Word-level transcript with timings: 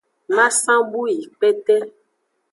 Masan 0.35 0.81
bu 0.91 1.01
yi 1.13 1.23
kpete. 1.37 1.77